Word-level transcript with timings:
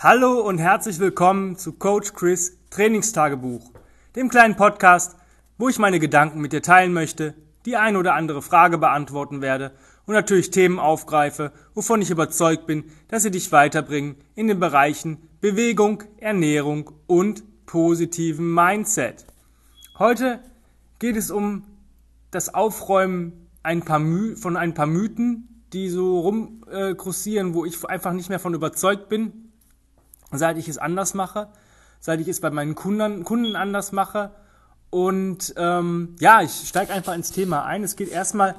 Hallo 0.00 0.42
und 0.42 0.58
herzlich 0.58 1.00
willkommen 1.00 1.56
zu 1.56 1.72
Coach 1.72 2.12
Chris 2.12 2.56
Trainingstagebuch, 2.70 3.72
dem 4.14 4.28
kleinen 4.28 4.54
Podcast, 4.54 5.16
wo 5.56 5.68
ich 5.68 5.80
meine 5.80 5.98
Gedanken 5.98 6.40
mit 6.40 6.52
dir 6.52 6.62
teilen 6.62 6.92
möchte, 6.92 7.34
die 7.66 7.74
ein 7.74 7.96
oder 7.96 8.14
andere 8.14 8.40
Frage 8.40 8.78
beantworten 8.78 9.40
werde 9.40 9.72
und 10.06 10.14
natürlich 10.14 10.52
Themen 10.52 10.78
aufgreife, 10.78 11.50
wovon 11.74 12.00
ich 12.00 12.12
überzeugt 12.12 12.64
bin, 12.68 12.84
dass 13.08 13.24
sie 13.24 13.32
dich 13.32 13.50
weiterbringen 13.50 14.14
in 14.36 14.46
den 14.46 14.60
Bereichen 14.60 15.18
Bewegung, 15.40 16.04
Ernährung 16.18 16.92
und 17.08 17.42
positiven 17.66 18.54
Mindset. 18.54 19.26
Heute 19.98 20.38
geht 21.00 21.16
es 21.16 21.32
um 21.32 21.64
das 22.30 22.54
Aufräumen 22.54 23.48
ein 23.64 23.82
von 24.36 24.56
ein 24.56 24.74
paar 24.74 24.86
Mythen, 24.86 25.64
die 25.72 25.88
so 25.88 26.20
rumkursieren, 26.20 27.50
äh, 27.50 27.54
wo 27.54 27.64
ich 27.64 27.84
einfach 27.84 28.12
nicht 28.12 28.28
mehr 28.28 28.38
von 28.38 28.54
überzeugt 28.54 29.08
bin, 29.08 29.47
seit 30.32 30.58
ich 30.58 30.68
es 30.68 30.78
anders 30.78 31.14
mache, 31.14 31.48
seit 32.00 32.20
ich 32.20 32.28
es 32.28 32.40
bei 32.40 32.50
meinen 32.50 32.74
Kunden, 32.74 33.24
Kunden 33.24 33.56
anders 33.56 33.92
mache. 33.92 34.30
Und 34.90 35.54
ähm, 35.56 36.16
ja, 36.20 36.42
ich 36.42 36.68
steige 36.68 36.92
einfach 36.92 37.14
ins 37.14 37.32
Thema 37.32 37.64
ein. 37.64 37.82
Es 37.82 37.96
geht 37.96 38.10
erstmal 38.10 38.54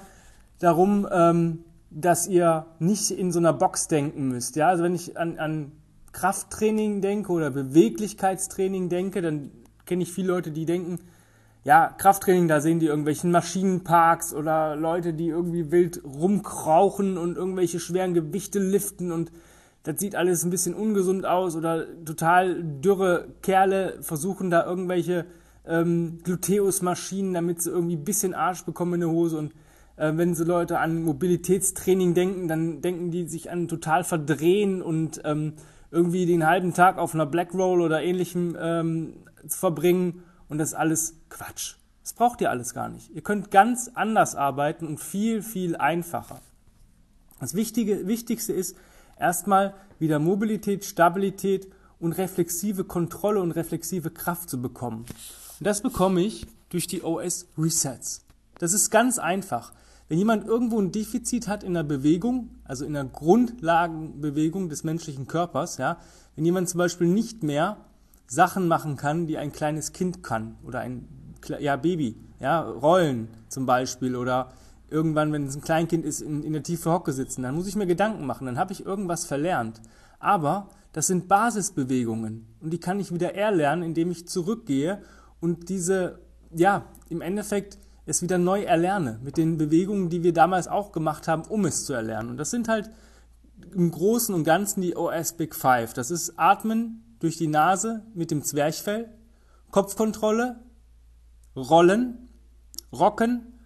darum, 0.60 1.08
ähm, 1.12 1.64
dass 1.90 2.28
ihr 2.28 2.68
nicht 2.80 3.12
in 3.12 3.32
so 3.32 3.40
einer 3.40 3.54
Box 3.54 3.88
denken 3.88 4.28
müsst. 4.28 4.56
Ja, 4.56 4.70
also 4.70 4.84
wenn 4.84 4.94
ich 4.94 5.18
an, 5.18 5.40
an 5.40 5.72
Krafttraining 6.12 7.02
denke 7.02 7.32
oder 7.32 7.50
Beweglichkeitstraining 7.50 8.90
denke, 8.90 9.22
dann 9.22 9.52
kenne 9.86 10.04
ich 10.04 10.12
viele 10.12 10.28
Leute, 10.28 10.52
die 10.52 10.66
denken, 10.66 11.00
ja, 11.64 11.94
Krafttraining, 11.98 12.48
da 12.48 12.62
sehen 12.62 12.80
die 12.80 12.86
irgendwelchen 12.86 13.32
Maschinenparks 13.32 14.34
oder 14.34 14.76
Leute, 14.76 15.14
die 15.14 15.28
irgendwie 15.28 15.72
wild 15.72 16.02
rumkrauchen 16.04 17.18
und 17.18 17.36
irgendwelche 17.36 17.80
schweren 17.80 18.14
Gewichte 18.14 18.60
liften 18.60 19.12
und 19.12 19.32
das 19.90 20.00
sieht 20.00 20.16
alles 20.16 20.44
ein 20.44 20.52
bisschen 20.52 20.76
ungesund 20.76 21.26
aus 21.26 21.56
oder 21.56 21.86
total 22.06 22.64
dürre 22.64 23.30
Kerle 23.42 23.98
versuchen 24.02 24.52
da 24.52 24.64
irgendwelche 24.64 25.26
ähm, 25.66 26.20
Gluteusmaschinen, 26.24 27.34
damit 27.34 27.64
sie 27.64 27.72
irgendwie 27.72 27.96
ein 27.96 28.04
bisschen 28.04 28.36
Arsch 28.36 28.64
bekommen 28.66 28.96
in 28.96 29.00
der 29.00 29.10
Hose 29.10 29.40
und 29.40 29.54
äh, 29.98 30.12
wenn 30.16 30.36
so 30.36 30.44
Leute 30.44 30.78
an 30.78 31.02
Mobilitätstraining 31.04 32.14
denken, 32.14 32.48
dann 32.48 32.84
denken 32.84 33.10
die 33.10 33.28
sich 33.28 33.50
an 33.50 33.68
total 33.68 34.04
verdrehen 34.04 34.84
und 34.84 35.22
ähm, 35.26 35.54
irgendwie 35.90 36.28
den 36.28 36.46
halben 36.46 36.76
Tag 36.76 37.00
auf 37.00 37.16
einer 37.16 37.26
Black 37.26 37.56
Roll 37.56 37.82
oder 37.82 38.04
ähnlichem 38.04 38.56
ähm, 38.62 39.14
verbringen 39.48 40.22
und 40.50 40.60
das 40.60 40.70
ist 40.70 40.76
alles 40.76 41.16
Quatsch. 41.30 41.78
Das 42.04 42.14
braucht 42.14 42.42
ihr 42.42 42.52
alles 42.52 42.76
gar 42.76 42.90
nicht. 42.90 43.10
Ihr 43.10 43.24
könnt 43.24 43.50
ganz 43.50 43.90
anders 43.96 44.36
arbeiten 44.36 44.86
und 44.86 45.00
viel, 45.00 45.42
viel 45.42 45.76
einfacher. 45.78 46.42
Das 47.40 47.56
Wichtige, 47.56 48.06
Wichtigste 48.06 48.54
ist, 48.54 48.76
erstmal 49.20 49.76
wieder 50.00 50.20
Mobilität, 50.20 50.86
Stabilität 50.86 51.68
und 52.00 52.14
reflexive 52.14 52.84
Kontrolle 52.84 53.42
und 53.42 53.52
reflexive 53.52 54.10
Kraft 54.10 54.50
zu 54.50 54.62
bekommen. 54.62 55.06
Und 55.60 55.68
das 55.68 55.82
bekomme 55.82 56.22
ich 56.22 56.48
durch 56.70 56.88
die 56.88 57.04
OS 57.04 57.48
Resets. 57.58 58.26
Das 58.60 58.74
ist 58.74 58.90
ganz 58.90 59.20
einfach. 59.20 59.74
Wenn 60.08 60.18
jemand 60.18 60.48
irgendwo 60.48 60.80
ein 60.80 60.92
Defizit 60.92 61.48
hat 61.48 61.64
in 61.64 61.74
der 61.74 61.84
Bewegung, 61.84 62.50
also 62.64 62.84
in 62.84 62.94
der 62.94 63.06
Grundlagenbewegung 63.06 64.70
des 64.70 64.84
menschlichen 64.84 65.28
Körpers, 65.28 65.78
ja, 65.78 65.98
wenn 66.36 66.46
jemand 66.46 66.70
zum 66.70 66.80
Beispiel 66.80 67.08
nicht 67.08 67.44
mehr 67.44 67.78
Sachen 68.28 68.68
machen 68.68 68.96
kann, 68.96 69.28
die 69.28 69.38
ein 69.38 69.52
kleines 69.52 69.94
Kind 69.94 70.24
kann 70.24 70.56
oder 70.64 70.80
ein 70.80 71.08
ja, 71.60 71.76
Baby, 71.76 72.16
ja, 72.40 72.62
Rollen 72.62 73.28
zum 73.50 73.66
Beispiel 73.66 74.16
oder 74.16 74.52
irgendwann, 74.92 75.32
wenn 75.32 75.46
es 75.46 75.56
ein 75.56 75.62
Kleinkind 75.62 76.06
ist, 76.06 76.22
in, 76.22 76.44
in 76.44 76.54
der 76.54 76.64
tiefe 76.64 76.92
Hocke 76.92 77.14
sitzen. 77.14 77.44
Dann 77.44 77.56
muss 77.56 77.68
ich 77.68 77.76
mir 77.76 77.86
Gedanken 77.86 78.26
machen, 78.26 78.46
dann 78.46 78.58
habe 78.58 78.74
ich 78.74 78.86
irgendwas 78.86 79.26
verlernt. 79.26 79.82
Aber 80.20 80.70
das 80.94 81.08
sind 81.08 81.28
Basisbewegungen 81.28 82.48
und 82.62 82.72
die 82.72 82.80
kann 82.80 83.00
ich 83.00 83.14
wieder 83.14 83.36
erlernen, 83.36 83.84
indem 83.84 84.12
ich 84.12 84.28
zurückgehe 84.28 85.02
und 85.40 85.70
diese, 85.70 86.20
ja, 86.52 86.86
im 87.10 87.22
Endeffekt 87.22 87.78
es 88.06 88.22
wieder 88.22 88.38
neu 88.38 88.64
erlerne 88.64 89.20
mit 89.24 89.38
den 89.38 89.58
Bewegungen, 89.58 90.10
die 90.10 90.24
wir 90.24 90.34
damals 90.34 90.68
auch 90.68 90.92
gemacht 90.92 91.28
haben, 91.28 91.44
um 91.44 91.66
es 91.66 91.86
zu 91.86 91.94
erlernen. 91.94 92.32
Und 92.32 92.38
das 92.38 92.50
sind 92.50 92.68
halt 92.68 92.90
im 93.74 93.92
Großen 93.92 94.34
und 94.34 94.44
Ganzen 94.44 94.82
die 94.82 94.96
OS 94.96 95.34
Big 95.34 95.56
Five. 95.56 95.94
Das 95.94 96.10
ist 96.10 96.34
Atmen 96.38 97.04
durch 97.20 97.38
die 97.38 97.48
Nase 97.48 98.04
mit 98.16 98.32
dem 98.32 98.44
Zwerchfell, 98.44 99.10
Kopfkontrolle, 99.70 100.60
Rollen, 101.56 102.30
Rocken 102.92 103.60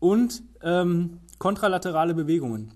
und 0.00 0.42
ähm, 0.64 1.20
kontralaterale 1.38 2.14
Bewegungen. 2.14 2.72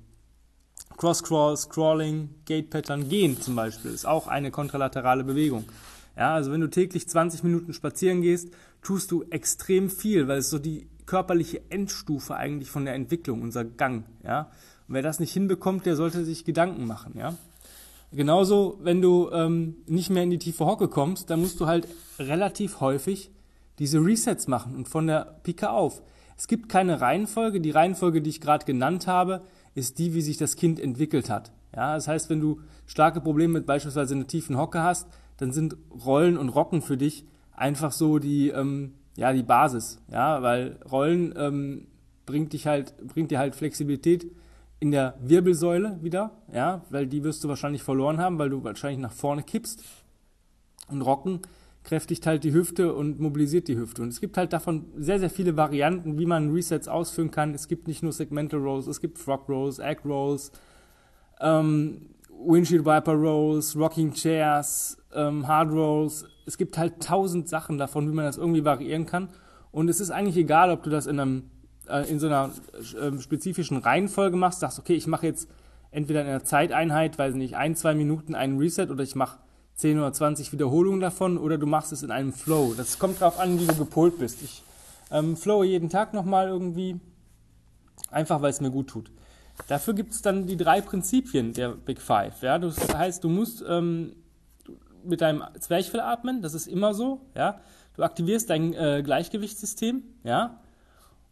Cross-Crawl, 0.97 1.56
Crawling, 1.69 2.31
Gate-Pattern, 2.44 3.09
Gehen 3.09 3.41
zum 3.41 3.54
Beispiel 3.54 3.93
ist 3.93 4.06
auch 4.06 4.26
eine 4.26 4.50
kontralaterale 4.50 5.25
Bewegung. 5.25 5.65
Ja, 6.16 6.34
also 6.34 6.50
wenn 6.50 6.60
du 6.60 6.69
täglich 6.69 7.09
20 7.09 7.44
Minuten 7.44 7.72
spazieren 7.72 8.22
gehst, 8.22 8.49
tust 8.82 9.12
du 9.12 9.22
extrem 9.31 9.91
viel, 9.91 10.26
weil 10.26 10.38
es 10.38 10.50
so 10.50 10.59
die 10.59 10.88
körperliche 11.06 11.62
Endstufe 11.71 12.34
eigentlich 12.34 12.71
von 12.71 12.84
der 12.84 12.94
Entwicklung, 12.94 13.43
unser 13.43 13.65
Gang. 13.65 14.05
Ja, 14.25 14.50
und 14.88 14.94
wer 14.94 15.03
das 15.03 15.20
nicht 15.20 15.32
hinbekommt, 15.32 15.87
der 15.87 15.94
sollte 15.94 16.25
sich 16.25 16.44
Gedanken 16.44 16.87
machen. 16.87 17.15
Ja, 17.16 17.34
genauso, 18.12 18.78
wenn 18.82 19.00
du 19.00 19.31
ähm, 19.31 19.76
nicht 19.87 20.10
mehr 20.10 20.25
in 20.25 20.31
die 20.31 20.38
tiefe 20.38 20.66
Hocke 20.66 20.88
kommst, 20.88 21.31
dann 21.31 21.41
musst 21.41 21.60
du 21.60 21.66
halt 21.66 21.87
relativ 22.19 22.81
häufig 22.81 23.31
diese 23.78 23.99
Resets 24.05 24.49
machen 24.49 24.75
und 24.75 24.88
von 24.88 25.06
der 25.06 25.38
Pike 25.44 25.70
auf. 25.70 26.03
Es 26.38 26.47
gibt 26.47 26.69
keine 26.69 27.00
Reihenfolge. 27.00 27.60
Die 27.60 27.72
Reihenfolge, 27.72 28.22
die 28.22 28.31
ich 28.31 28.41
gerade 28.41 28.65
genannt 28.65 29.09
habe, 29.09 29.43
ist 29.75 29.99
die, 29.99 30.15
wie 30.15 30.22
sich 30.22 30.38
das 30.38 30.56
Kind 30.56 30.78
entwickelt 30.78 31.28
hat. 31.28 31.53
Ja, 31.75 31.97
das 31.97 32.09
heißt, 32.09 32.31
wenn 32.31 32.41
du 32.41 32.60
starke 32.87 33.21
Probleme 33.21 33.54
mit 33.54 33.66
beispielsweise 33.66 34.15
einer 34.15 34.26
tiefen 34.26 34.56
Hocke 34.56 34.82
hast, 34.82 35.09
dann 35.37 35.53
sind 35.53 35.76
Rollen 36.04 36.38
und 36.38 36.49
Rocken 36.49 36.81
für 36.81 36.97
dich 36.97 37.26
einfach 37.53 37.93
so 37.93 38.19
die, 38.19 38.49
ähm, 38.49 38.94
ja, 39.16 39.32
die 39.32 39.43
Basis. 39.43 40.00
Ja, 40.10 40.41
weil 40.43 40.78
Rollen 40.91 41.34
ähm, 41.37 41.87
bringt 42.25 42.53
dich 42.53 42.66
halt, 42.66 42.94
bringt 43.09 43.31
dir 43.32 43.38
halt 43.38 43.55
Flexibilität 43.55 44.31
in 44.81 44.93
der 44.93 45.15
Wirbelsäule 45.20 45.99
wieder, 46.03 46.31
ja, 46.53 46.82
weil 46.91 47.09
die 47.09 47.25
wirst 47.25 47.43
du 47.43 47.49
wahrscheinlich 47.49 47.82
verloren 47.82 48.19
haben, 48.19 48.38
weil 48.38 48.50
du 48.50 48.62
wahrscheinlich 48.62 49.00
nach 49.00 49.12
vorne 49.12 49.43
kippst. 49.43 49.82
Und 50.88 51.03
Rocken 51.03 51.41
kräftigt 51.88 52.26
halt 52.26 52.44
die 52.44 52.53
Hüfte 52.53 52.93
und 52.93 53.19
mobilisiert 53.19 53.66
die 53.66 53.78
Hüfte. 53.78 54.03
Und 54.03 54.09
es 54.09 54.21
gibt 54.21 54.37
halt 54.37 54.53
davon 54.53 54.84
sehr, 54.99 55.19
sehr 55.19 55.31
viele 55.31 55.56
Varianten, 55.56 56.19
wie 56.19 56.26
man 56.26 56.53
Resets 56.53 56.87
ausführen 56.87 57.31
kann. 57.31 57.54
Es 57.54 57.66
gibt 57.66 57.88
nicht 57.88 58.03
nur 58.03 58.12
Segmental 58.12 58.60
Rows, 58.60 58.87
es 58.87 59.00
gibt 59.00 59.19
Frog 59.19 59.49
Rows, 59.49 59.78
Egg 59.78 60.03
Rows, 60.04 60.53
ähm, 61.41 62.10
Windshield 62.31 62.84
Wiper 62.84 63.15
Rows, 63.15 63.75
Rocking 63.75 64.12
Chairs, 64.12 64.99
ähm, 65.15 65.49
Hard 65.49 65.72
Rows. 65.72 66.26
Es 66.44 66.59
gibt 66.59 66.76
halt 66.76 67.03
tausend 67.03 67.49
Sachen 67.49 67.78
davon, 67.78 68.10
wie 68.10 68.15
man 68.15 68.26
das 68.26 68.37
irgendwie 68.37 68.66
variieren 68.66 69.06
kann. 69.06 69.31
Und 69.72 69.88
es 69.88 69.99
ist 69.99 70.10
eigentlich 70.10 70.37
egal, 70.37 70.70
ob 70.70 70.82
du 70.82 70.91
das 70.91 71.06
in, 71.06 71.19
einem, 71.19 71.44
äh, 71.88 72.06
in 72.10 72.19
so 72.19 72.26
einer 72.26 72.50
äh, 73.00 73.19
spezifischen 73.19 73.78
Reihenfolge 73.78 74.37
machst, 74.37 74.60
sagst, 74.60 74.78
okay, 74.78 74.94
ich 74.94 75.06
mache 75.06 75.26
jetzt 75.26 75.49
entweder 75.91 76.20
in 76.20 76.26
einer 76.26 76.44
Zeiteinheit, 76.44 77.19
weiß 77.19 77.34
nicht, 77.34 77.56
ein, 77.56 77.75
zwei 77.76 77.94
Minuten 77.94 78.34
einen 78.34 78.59
Reset 78.59 78.88
oder 78.91 79.03
ich 79.03 79.15
mache 79.15 79.38
10 79.78 79.97
oder 79.97 80.12
20 80.12 80.53
Wiederholungen 80.53 81.00
davon 81.00 81.39
oder 81.39 81.56
du 81.56 81.66
machst 81.66 81.93
es 81.93 82.03
in 82.03 82.11
einem 82.11 82.33
Flow. 82.33 82.75
Das 82.77 82.99
kommt 82.99 83.21
darauf 83.21 83.39
an, 83.39 83.61
wie 83.61 83.66
du 83.66 83.77
gepolt 83.77 84.19
bist. 84.19 84.43
Ich 84.43 84.65
ähm, 85.12 85.37
flowe 85.37 85.65
jeden 85.65 85.89
Tag 85.89 86.15
nochmal 86.15 86.49
irgendwie, 86.49 86.99
einfach 88.11 88.43
weil 88.43 88.50
es 88.50 88.61
mir 88.61 88.72
gut 88.72 88.88
tut. 88.88 89.12
Dafür 89.69 89.94
gibt 89.94 90.12
es 90.12 90.21
dann 90.21 90.49
die 90.49 90.56
drei 90.56 90.81
Prinzipien 90.81 91.53
der 91.53 91.71
Big 91.71 92.00
Five. 92.00 92.43
Ja? 92.43 92.59
Das 92.59 92.77
heißt, 92.93 93.22
du 93.22 93.28
musst 93.28 93.65
ähm, 93.69 94.17
mit 95.05 95.21
deinem 95.21 95.44
Zwerchfell 95.61 96.00
atmen, 96.00 96.43
das 96.43 96.55
ist 96.55 96.67
immer 96.67 96.93
so. 96.93 97.21
Ja? 97.37 97.61
Du 97.94 98.03
aktivierst 98.03 98.50
dein 98.50 98.75
äh, 98.75 99.03
Gleichgewichtssystem, 99.05 100.03
ja, 100.25 100.59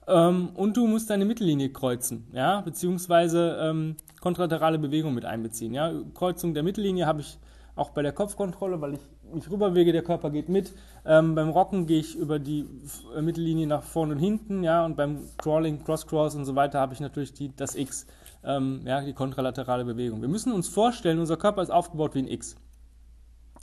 ähm, 0.06 0.50
und 0.54 0.76
du 0.76 0.86
musst 0.86 1.10
deine 1.10 1.24
Mittellinie 1.24 1.70
kreuzen, 1.70 2.28
ja, 2.32 2.60
beziehungsweise 2.60 3.58
ähm, 3.60 3.96
kontralaterale 4.20 4.78
Bewegung 4.78 5.14
mit 5.14 5.24
einbeziehen. 5.24 5.74
Ja? 5.74 5.92
Kreuzung 6.14 6.54
der 6.54 6.62
Mittellinie 6.62 7.06
habe 7.06 7.22
ich 7.22 7.38
auch 7.76 7.90
bei 7.90 8.02
der 8.02 8.12
Kopfkontrolle, 8.12 8.80
weil 8.80 8.94
ich 8.94 9.00
mich 9.32 9.50
rüberwege, 9.50 9.92
der 9.92 10.02
Körper 10.02 10.30
geht 10.30 10.48
mit. 10.48 10.72
Ähm, 11.04 11.34
beim 11.34 11.50
Rocken 11.50 11.86
gehe 11.86 12.00
ich 12.00 12.16
über 12.16 12.38
die 12.38 12.66
äh, 13.14 13.20
Mittellinie 13.20 13.66
nach 13.66 13.82
vorne 13.82 14.14
und 14.14 14.18
hinten, 14.18 14.64
ja, 14.64 14.84
und 14.84 14.96
beim 14.96 15.20
Crawling, 15.36 15.84
Cross-Cross 15.84 16.34
und 16.34 16.46
so 16.46 16.56
weiter 16.56 16.80
habe 16.80 16.94
ich 16.94 17.00
natürlich 17.00 17.34
die, 17.34 17.54
das 17.54 17.74
X, 17.74 18.06
ähm, 18.42 18.80
ja, 18.86 19.02
die 19.02 19.12
kontralaterale 19.12 19.84
Bewegung. 19.84 20.22
Wir 20.22 20.28
müssen 20.28 20.52
uns 20.52 20.68
vorstellen, 20.68 21.20
unser 21.20 21.36
Körper 21.36 21.62
ist 21.62 21.70
aufgebaut 21.70 22.14
wie 22.14 22.20
ein 22.20 22.28
X. 22.28 22.56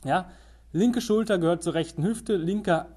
Ja, 0.05 0.29
linke 0.71 1.01
Schulter 1.01 1.39
gehört 1.39 1.63
zur 1.63 1.73
rechten 1.73 2.03
Hüfte, 2.03 2.35
linker 2.35 2.87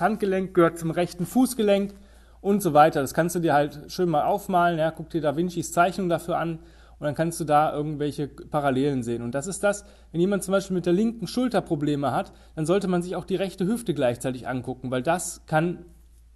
Handgelenk 0.00 0.54
gehört 0.54 0.78
zum 0.78 0.90
rechten 0.90 1.26
Fußgelenk 1.26 1.92
und 2.40 2.62
so 2.62 2.72
weiter. 2.72 3.02
Das 3.02 3.12
kannst 3.12 3.34
du 3.34 3.40
dir 3.40 3.52
halt 3.52 3.78
schön 3.88 4.08
mal 4.08 4.24
aufmalen, 4.24 4.78
ja, 4.78 4.90
guck 4.90 5.10
dir 5.10 5.20
Da 5.20 5.36
Vincis 5.36 5.70
Zeichnung 5.70 6.08
dafür 6.08 6.38
an 6.38 6.60
und 7.02 7.06
dann 7.06 7.16
kannst 7.16 7.40
du 7.40 7.44
da 7.44 7.72
irgendwelche 7.72 8.28
Parallelen 8.28 9.02
sehen. 9.02 9.22
Und 9.22 9.34
das 9.34 9.48
ist 9.48 9.64
das, 9.64 9.84
wenn 10.12 10.20
jemand 10.20 10.44
zum 10.44 10.52
Beispiel 10.52 10.76
mit 10.76 10.86
der 10.86 10.92
linken 10.92 11.26
Schulter 11.26 11.60
Probleme 11.60 12.12
hat, 12.12 12.32
dann 12.54 12.64
sollte 12.64 12.86
man 12.86 13.02
sich 13.02 13.16
auch 13.16 13.24
die 13.24 13.34
rechte 13.34 13.66
Hüfte 13.66 13.92
gleichzeitig 13.92 14.46
angucken, 14.46 14.92
weil 14.92 15.02
das 15.02 15.44
kann 15.46 15.84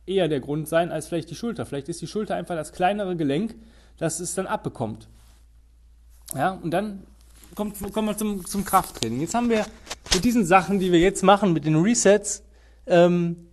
eher 0.07 0.27
der 0.27 0.41
Grund 0.41 0.67
sein 0.67 0.91
als 0.91 1.07
vielleicht 1.07 1.31
die 1.31 1.37
Schulter. 1.37 1.67
Vielleicht 1.67 1.89
ist 1.89 2.03
die 2.03 2.09
Schulter 2.09 2.35
einfach 2.35 2.57
das 2.57 2.73
kleinere 2.73 3.15
Gelenk, 3.15 3.55
das 3.97 4.19
es 4.19 4.35
dann 4.35 4.49
abbekommt. 4.49 5.09
Ja, 6.35 6.59
und 6.61 6.73
dann 6.73 7.05
kommt, 7.55 7.81
kommen 7.93 8.09
wir 8.09 8.17
zum, 8.17 8.45
zum 8.45 8.65
Krafttraining. 8.65 9.21
Jetzt 9.21 9.37
haben 9.37 9.49
wir 9.49 9.67
mit 10.15 10.25
diesen 10.25 10.45
Sachen, 10.45 10.81
die 10.81 10.91
wir 10.91 10.99
jetzt 10.99 11.23
machen, 11.23 11.53
mit 11.53 11.65
den 11.65 11.77
Resets, 11.77 12.43
ähm, 12.89 13.47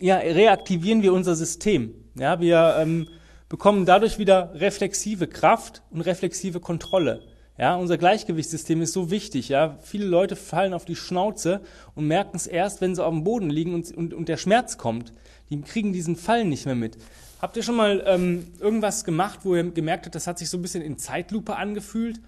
ja, 0.00 0.16
reaktivieren 0.16 1.02
wir 1.02 1.12
unser 1.12 1.36
System. 1.36 1.94
Ja, 2.16 2.40
wir 2.40 2.78
ähm, 2.80 3.06
bekommen 3.50 3.84
dadurch 3.84 4.18
wieder 4.18 4.52
reflexive 4.54 5.26
Kraft 5.26 5.82
und 5.90 6.00
reflexive 6.00 6.60
Kontrolle. 6.60 7.20
Ja, 7.58 7.74
unser 7.74 7.98
Gleichgewichtssystem 7.98 8.80
ist 8.80 8.94
so 8.94 9.10
wichtig. 9.10 9.50
Ja, 9.50 9.76
viele 9.82 10.06
Leute 10.06 10.34
fallen 10.34 10.72
auf 10.72 10.86
die 10.86 10.96
Schnauze 10.96 11.60
und 11.94 12.06
merken 12.06 12.36
es 12.36 12.46
erst, 12.46 12.80
wenn 12.80 12.94
sie 12.94 13.04
auf 13.04 13.12
dem 13.12 13.24
Boden 13.24 13.50
liegen 13.50 13.74
und, 13.74 13.92
und, 13.94 14.14
und 14.14 14.28
der 14.30 14.38
Schmerz 14.38 14.78
kommt. 14.78 15.12
Die 15.50 15.60
kriegen 15.60 15.92
diesen 15.92 16.16
Fall 16.16 16.46
nicht 16.46 16.64
mehr 16.64 16.76
mit. 16.76 16.96
Habt 17.42 17.56
ihr 17.56 17.62
schon 17.62 17.76
mal 17.76 18.02
ähm, 18.06 18.46
irgendwas 18.60 19.04
gemacht, 19.04 19.40
wo 19.42 19.54
ihr 19.56 19.64
gemerkt 19.70 20.06
habt, 20.06 20.14
das 20.14 20.26
hat 20.26 20.38
sich 20.38 20.48
so 20.48 20.56
ein 20.56 20.62
bisschen 20.62 20.82
in 20.82 20.96
Zeitlupe 20.96 21.56
angefühlt? 21.56 22.20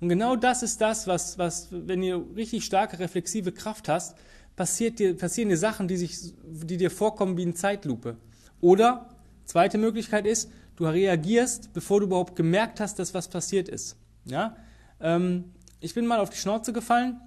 Und 0.00 0.08
genau 0.08 0.34
das 0.34 0.62
ist 0.62 0.80
das, 0.80 1.06
was, 1.06 1.38
was 1.38 1.68
wenn 1.70 2.02
ihr 2.02 2.24
richtig 2.34 2.64
starke 2.64 2.98
reflexive 2.98 3.52
Kraft 3.52 3.88
hast, 3.88 4.16
passiert 4.56 4.98
dir, 4.98 5.16
passieren 5.16 5.50
dir 5.50 5.58
Sachen, 5.58 5.88
die, 5.88 5.98
sich, 5.98 6.16
die 6.42 6.78
dir 6.78 6.90
vorkommen 6.90 7.36
wie 7.36 7.42
in 7.42 7.54
Zeitlupe. 7.54 8.16
Oder, 8.60 9.10
zweite 9.44 9.76
Möglichkeit 9.76 10.26
ist, 10.26 10.50
du 10.80 10.86
reagierst, 10.86 11.72
bevor 11.72 12.00
du 12.00 12.06
überhaupt 12.06 12.36
gemerkt 12.36 12.80
hast, 12.80 12.98
dass 12.98 13.14
was 13.14 13.28
passiert 13.28 13.68
ist. 13.68 13.96
Ja? 14.24 14.56
Ähm, 15.00 15.52
ich 15.80 15.94
bin 15.94 16.06
mal 16.06 16.18
auf 16.18 16.30
die 16.30 16.36
Schnauze 16.36 16.72
gefallen 16.72 17.20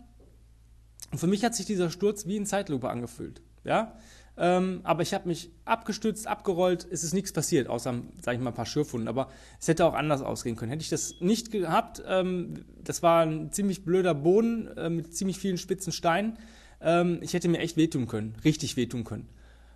und 1.12 1.20
für 1.20 1.28
mich 1.28 1.44
hat 1.44 1.56
sich 1.56 1.66
dieser 1.66 1.90
Sturz 1.90 2.26
wie 2.26 2.38
in 2.38 2.46
Zeitlupe 2.46 2.90
angefühlt. 2.90 3.42
Ja? 3.64 3.96
Ähm, 4.36 4.82
aber 4.84 5.04
ich 5.04 5.14
habe 5.14 5.28
mich 5.28 5.52
abgestützt, 5.64 6.26
abgerollt, 6.26 6.88
es 6.90 7.04
ist 7.04 7.14
nichts 7.14 7.32
passiert, 7.32 7.68
außer, 7.68 8.02
sage 8.20 8.38
ich 8.38 8.44
mal, 8.44 8.50
ein 8.50 8.56
paar 8.56 8.66
Schürfwunden. 8.66 9.08
Aber 9.08 9.30
es 9.60 9.68
hätte 9.68 9.86
auch 9.86 9.94
anders 9.94 10.24
ausgehen 10.24 10.56
können. 10.56 10.72
Hätte 10.72 10.82
ich 10.82 10.90
das 10.90 11.16
nicht 11.20 11.52
gehabt, 11.52 12.02
ähm, 12.08 12.66
das 12.84 13.04
war 13.04 13.24
ein 13.24 13.52
ziemlich 13.52 13.86
blöder 13.86 14.16
Boden 14.16 14.68
äh, 14.76 14.90
mit 14.90 15.16
ziemlich 15.16 15.38
vielen 15.38 15.58
spitzen 15.58 15.94
Steinen, 15.94 16.38
ähm, 16.82 17.20
ich 17.22 17.34
hätte 17.34 17.48
mir 17.48 17.60
echt 17.60 17.78
wehtun 17.78 18.08
können, 18.08 18.36
richtig 18.44 18.76
wehtun 18.76 19.04
können. 19.04 19.30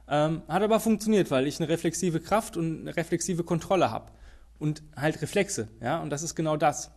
Ähm, 0.09 0.42
hat 0.48 0.63
aber 0.63 0.80
funktioniert, 0.80 1.31
weil 1.31 1.48
ich 1.48 1.59
eine 1.59 1.69
reflexive 1.69 2.19
Kraft 2.19 2.56
und 2.57 2.81
eine 2.81 2.95
reflexive 2.95 3.44
Kontrolle 3.44 3.92
habe. 3.92 4.12
Und 4.59 4.81
halt 4.95 5.21
Reflexe, 5.21 5.68
ja, 5.81 6.01
und 6.01 6.09
das 6.09 6.24
ist 6.24 6.36
genau 6.36 6.57
das. 6.57 6.92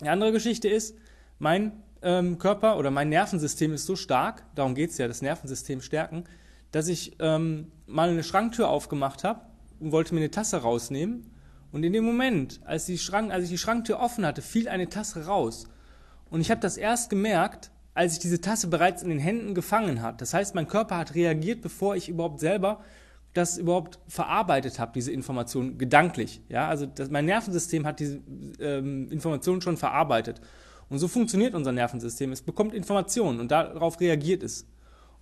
Die 0.00 0.08
andere 0.08 0.32
Geschichte 0.32 0.68
ist, 0.68 0.96
mein 1.38 1.72
ähm, 2.02 2.38
Körper 2.38 2.76
oder 2.78 2.90
mein 2.90 3.08
Nervensystem 3.08 3.72
ist 3.72 3.86
so 3.86 3.96
stark, 3.96 4.44
darum 4.54 4.74
geht 4.74 4.90
es 4.90 4.98
ja, 4.98 5.08
das 5.08 5.22
Nervensystem 5.22 5.80
stärken, 5.80 6.24
dass 6.70 6.88
ich 6.88 7.16
ähm, 7.20 7.70
mal 7.86 8.10
eine 8.10 8.24
Schranktür 8.24 8.68
aufgemacht 8.68 9.24
habe 9.24 9.40
und 9.80 9.92
wollte 9.92 10.14
mir 10.14 10.20
eine 10.20 10.30
Tasse 10.30 10.58
rausnehmen. 10.58 11.30
Und 11.72 11.82
in 11.82 11.92
dem 11.92 12.04
Moment, 12.04 12.60
als, 12.64 12.86
die 12.86 12.98
Schrank, 12.98 13.32
als 13.32 13.44
ich 13.44 13.50
die 13.50 13.58
Schranktür 13.58 14.00
offen 14.00 14.26
hatte, 14.26 14.42
fiel 14.42 14.68
eine 14.68 14.88
Tasse 14.88 15.26
raus. 15.26 15.66
Und 16.30 16.40
ich 16.40 16.50
habe 16.50 16.60
das 16.60 16.76
erst 16.76 17.10
gemerkt, 17.10 17.70
als 17.94 18.14
ich 18.14 18.18
diese 18.18 18.40
Tasse 18.40 18.66
bereits 18.68 19.02
in 19.02 19.08
den 19.08 19.18
Händen 19.18 19.54
gefangen 19.54 20.02
hat. 20.02 20.20
Das 20.20 20.34
heißt, 20.34 20.54
mein 20.54 20.68
Körper 20.68 20.98
hat 20.98 21.14
reagiert, 21.14 21.62
bevor 21.62 21.96
ich 21.96 22.08
überhaupt 22.08 22.40
selber 22.40 22.80
das 23.34 23.58
überhaupt 23.58 23.98
verarbeitet 24.06 24.78
habe, 24.78 24.92
diese 24.94 25.10
Information 25.10 25.76
gedanklich. 25.76 26.40
Ja, 26.48 26.68
also 26.68 26.86
das, 26.86 27.10
mein 27.10 27.24
Nervensystem 27.24 27.84
hat 27.84 27.98
diese 27.98 28.20
ähm, 28.60 29.10
Information 29.10 29.60
schon 29.60 29.76
verarbeitet. 29.76 30.40
Und 30.88 30.98
so 30.98 31.08
funktioniert 31.08 31.54
unser 31.54 31.72
Nervensystem. 31.72 32.30
Es 32.30 32.42
bekommt 32.42 32.74
Informationen 32.74 33.40
und 33.40 33.50
darauf 33.50 34.00
reagiert 34.00 34.44
es. 34.44 34.66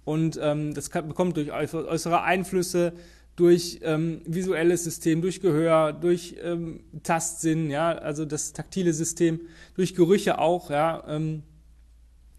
Und 0.04 0.38
ähm, 0.42 0.74
das 0.74 0.90
kann, 0.90 1.08
bekommt 1.08 1.36
durch 1.38 1.52
äußere 1.52 2.22
Einflüsse, 2.22 2.92
durch 3.36 3.80
ähm, 3.82 4.20
visuelles 4.26 4.84
System, 4.84 5.22
durch 5.22 5.40
Gehör, 5.40 5.94
durch 5.94 6.36
ähm, 6.42 6.80
Tastsinn, 7.02 7.70
ja, 7.70 7.92
also 7.92 8.26
das 8.26 8.52
taktile 8.52 8.92
System, 8.92 9.40
durch 9.74 9.94
Gerüche 9.94 10.38
auch, 10.38 10.70
ja. 10.70 11.02
Ähm, 11.08 11.44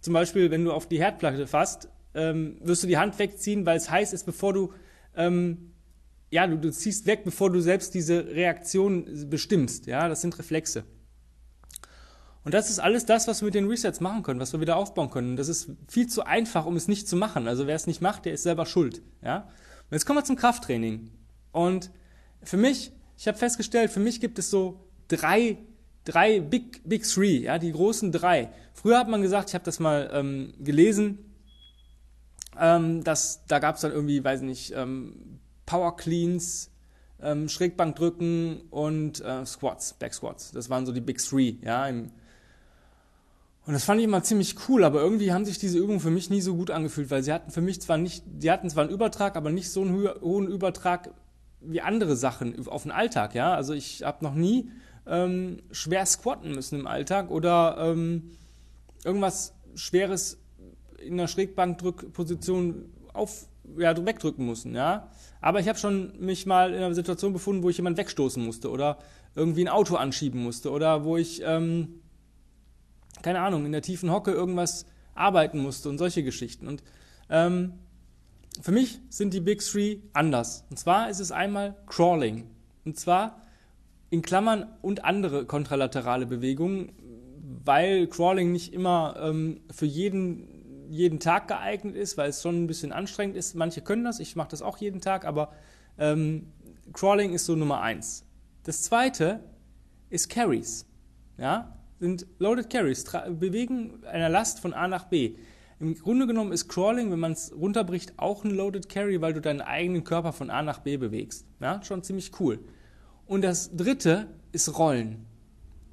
zum 0.04 0.14
Beispiel, 0.14 0.52
wenn 0.52 0.64
du 0.64 0.72
auf 0.72 0.88
die 0.88 1.00
Herdplatte 1.00 1.48
fasst, 1.48 1.90
ähm, 2.14 2.58
wirst 2.62 2.84
du 2.84 2.88
die 2.88 2.98
Hand 3.00 3.18
wegziehen, 3.18 3.66
weil 3.66 3.78
es 3.78 3.90
heiß 3.90 4.14
ist, 4.14 4.26
bevor 4.26 4.54
du 4.54 4.74
ähm, 5.16 5.74
ja, 6.34 6.48
du, 6.48 6.58
du 6.58 6.72
ziehst 6.72 7.06
weg, 7.06 7.24
bevor 7.24 7.52
du 7.52 7.60
selbst 7.60 7.94
diese 7.94 8.26
Reaktion 8.26 9.30
bestimmst. 9.30 9.86
Ja, 9.86 10.10
das 10.10 10.22
sind 10.22 10.38
Reflexe. 10.40 10.84
Und 12.44 12.56
das 12.56 12.72
ist 12.72 12.80
alles 12.80 13.06
das, 13.06 13.28
was 13.28 13.42
wir 13.42 13.46
mit 13.46 13.54
den 13.54 13.68
Resets 13.68 14.00
machen 14.00 14.24
können, 14.24 14.40
was 14.40 14.52
wir 14.52 14.60
wieder 14.60 14.76
aufbauen 14.76 15.12
können. 15.12 15.36
Das 15.36 15.48
ist 15.48 15.70
viel 15.88 16.08
zu 16.08 16.26
einfach, 16.26 16.66
um 16.66 16.76
es 16.76 16.88
nicht 16.88 17.08
zu 17.08 17.16
machen. 17.16 17.48
Also 17.48 17.68
wer 17.68 17.76
es 17.76 17.86
nicht 17.86 18.02
macht, 18.02 18.26
der 18.26 18.34
ist 18.34 18.42
selber 18.42 18.66
schuld. 18.66 19.04
Ja? 19.22 19.48
Und 19.90 19.92
jetzt 19.92 20.08
kommen 20.08 20.18
wir 20.18 20.24
zum 20.24 20.36
Krafttraining. 20.36 21.12
Und 21.52 21.92
für 22.42 22.58
mich, 22.58 22.92
ich 23.16 23.28
habe 23.28 23.38
festgestellt, 23.38 23.92
für 23.92 24.00
mich 24.00 24.20
gibt 24.20 24.40
es 24.40 24.50
so 24.50 24.80
drei, 25.08 25.60
drei 26.06 26.40
Big, 26.40 26.82
Big 26.84 27.04
Three, 27.04 27.40
ja, 27.40 27.60
die 27.60 27.72
großen 27.72 28.12
drei. 28.12 28.50
Früher 28.74 28.98
hat 28.98 29.08
man 29.08 29.22
gesagt, 29.22 29.50
ich 29.50 29.56
habe 29.56 29.66
das 29.66 29.80
mal 29.80 30.10
ähm, 30.14 30.54
gelesen, 30.60 31.20
ähm, 32.60 33.04
dass, 33.04 33.46
da 33.48 33.60
gab 33.60 33.76
es 33.76 33.82
dann 33.82 33.92
irgendwie, 33.92 34.24
weiß 34.24 34.42
nicht, 34.42 34.74
ähm, 34.76 35.40
Power 35.66 35.96
Cleans, 35.96 36.72
ähm, 37.22 37.48
Schrägbankdrücken 37.48 38.62
und 38.70 39.22
äh, 39.22 39.46
Squats, 39.46 39.94
Back 39.94 40.14
Squats. 40.14 40.52
Das 40.52 40.70
waren 40.70 40.86
so 40.86 40.92
die 40.92 41.02
Big 41.02 41.20
Three, 41.20 41.56
ja, 41.64 41.88
im, 41.88 42.12
und 43.66 43.74
das 43.74 43.86
fand 43.86 44.00
ich 44.00 44.06
immer 44.06 44.24
ziemlich 44.24 44.56
cool, 44.68 44.84
aber 44.84 45.00
irgendwie 45.02 45.32
haben 45.32 45.46
sich 45.46 45.58
diese 45.58 45.78
Übungen 45.78 46.02
für 46.02 46.12
mich 46.12 46.30
nie 46.30 46.42
so 46.42 46.54
gut 46.56 46.70
angefühlt, 46.70 47.10
weil 47.10 47.24
sie 47.24 47.32
hatten 47.32 47.50
für 47.50 47.62
mich 47.62 47.82
zwar 47.82 47.98
nicht, 47.98 48.24
die 48.28 48.52
hatten 48.52 48.70
zwar 48.70 48.84
einen 48.84 48.92
Übertrag, 48.94 49.38
aber 49.38 49.52
nicht 49.52 49.72
so 49.72 49.82
einen 49.84 50.10
hohen 50.22 50.48
Übertrag 50.48 51.12
wie 51.62 51.80
andere 51.80 52.18
Sachen 52.18 52.68
auf 52.68 52.84
den 52.84 52.92
Alltag, 52.92 53.36
ja. 53.36 53.54
Also 53.54 53.74
ich 53.74 54.04
habe 54.04 54.24
noch 54.24 54.36
nie 54.36 54.70
ähm, 55.08 55.62
schwer 55.72 56.06
squatten 56.06 56.54
müssen 56.54 56.80
im 56.80 56.88
Alltag 56.88 57.30
oder 57.30 57.78
ähm, 57.80 58.32
irgendwas 59.04 59.54
Schweres 59.76 60.40
in 60.98 61.18
der 61.18 61.28
Schrägbankdrückposition 61.28 62.86
auf, 63.14 63.48
ja, 63.78 64.06
wegdrücken 64.06 64.46
müssen, 64.46 64.76
ja. 64.76 65.10
Aber 65.42 65.60
ich 65.60 65.68
habe 65.68 65.78
schon 65.78 66.14
mich 66.20 66.46
mal 66.46 66.74
in 66.74 66.78
einer 66.78 66.96
Situation 66.96 67.34
befunden, 67.34 67.64
wo 67.64 67.70
ich 67.70 67.78
jemanden 67.78 67.98
wegstoßen 67.98 68.44
musste 68.44 68.70
oder 68.70 69.00
irgendwie 69.36 69.66
ein 69.66 69.70
Auto 69.70 69.96
anschieben 69.96 70.42
musste 70.42 70.72
oder 70.72 71.04
wo 71.04 71.18
ich 71.18 71.42
ähm, 71.44 72.00
keine 73.24 73.42
Ahnung, 73.42 73.66
in 73.66 73.72
der 73.72 73.82
tiefen 73.82 74.12
Hocke 74.12 74.32
irgendwas 74.32 74.86
arbeiten 75.16 75.60
musste 75.60 75.90
und 75.90 75.98
solche 75.98 76.24
Geschichten. 76.24 76.68
Und 76.68 76.84
ähm, 77.30 77.74
für 78.62 78.72
mich 78.72 79.00
sind 79.10 79.34
die 79.34 79.40
Big 79.40 79.62
Three 79.62 79.98
anders. 80.14 80.66
Und 80.70 80.78
zwar 80.78 81.10
ist 81.10 81.20
es 81.20 81.32
einmal 81.32 81.76
Crawling. 81.88 82.46
Und 82.86 83.00
zwar 83.00 83.42
in 84.14 84.22
Klammern 84.22 84.68
und 84.84 85.06
andere 85.06 85.48
kontralaterale 85.48 86.28
Bewegungen, 86.28 86.92
weil 87.66 88.06
Crawling 88.06 88.52
nicht 88.52 88.72
immer 88.72 89.16
ähm, 89.20 89.62
für 89.72 89.88
jeden, 89.88 90.88
jeden 90.88 91.20
Tag 91.20 91.48
geeignet 91.48 91.96
ist, 91.96 92.16
weil 92.16 92.30
es 92.30 92.44
schon 92.44 92.64
ein 92.64 92.68
bisschen 92.68 92.92
anstrengend 92.92 93.36
ist. 93.36 93.56
Manche 93.56 93.82
können 93.82 94.04
das, 94.04 94.20
ich 94.20 94.36
mache 94.36 94.50
das 94.50 94.62
auch 94.62 94.78
jeden 94.78 95.02
Tag, 95.02 95.26
aber 95.26 95.52
ähm, 95.98 96.54
Crawling 96.94 97.34
ist 97.34 97.48
so 97.48 97.56
Nummer 97.56 97.82
eins. 97.82 98.24
Das 98.66 98.84
zweite 98.84 99.40
ist 100.12 100.30
Carries. 100.30 100.86
Ja? 101.40 101.76
sind 101.98 102.28
Loaded 102.38 102.70
Carries, 102.70 103.06
bewegen 103.40 104.04
einer 104.06 104.30
Last 104.30 104.60
von 104.60 104.76
A 104.76 104.88
nach 104.88 105.06
B. 105.06 105.38
Im 105.80 105.96
Grunde 105.96 106.28
genommen 106.28 106.52
ist 106.52 106.68
Crawling, 106.68 107.12
wenn 107.12 107.20
man 107.20 107.32
es 107.32 107.52
runterbricht, 107.52 108.14
auch 108.18 108.44
ein 108.44 108.52
Loaded 108.52 108.90
Carry, 108.90 109.22
weil 109.22 109.34
du 109.34 109.42
deinen 109.42 109.62
eigenen 109.62 110.04
Körper 110.04 110.34
von 110.34 110.52
A 110.52 110.62
nach 110.62 110.82
B 110.82 110.98
bewegst. 110.98 111.48
Ja, 111.60 111.82
schon 111.82 112.04
ziemlich 112.04 112.40
cool. 112.40 112.60
Und 113.34 113.42
das 113.42 113.76
dritte 113.76 114.28
ist 114.52 114.78
Rollen. 114.78 115.26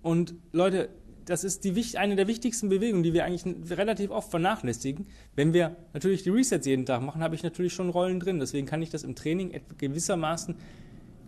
Und 0.02 0.34
Leute, 0.52 0.90
das 1.24 1.42
ist 1.42 1.64
die, 1.64 1.96
eine 1.96 2.14
der 2.14 2.26
wichtigsten 2.26 2.68
Bewegungen, 2.68 3.02
die 3.02 3.14
wir 3.14 3.24
eigentlich 3.24 3.70
relativ 3.70 4.10
oft 4.10 4.30
vernachlässigen. 4.30 5.06
Wenn 5.36 5.54
wir 5.54 5.74
natürlich 5.94 6.22
die 6.22 6.28
Resets 6.28 6.66
jeden 6.66 6.84
Tag 6.84 7.00
machen, 7.00 7.22
habe 7.22 7.34
ich 7.34 7.42
natürlich 7.42 7.72
schon 7.72 7.88
Rollen 7.88 8.20
drin. 8.20 8.40
Deswegen 8.40 8.66
kann 8.66 8.82
ich 8.82 8.90
das 8.90 9.04
im 9.04 9.14
Training 9.14 9.58
gewissermaßen 9.78 10.54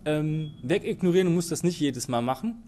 ähm, 0.04 0.50
wegignorieren 0.62 1.28
und 1.28 1.35
muss 1.35 1.49
das 1.49 1.62
nicht 1.62 1.81
jedes 1.81 2.09
Mal 2.09 2.21
machen. 2.21 2.62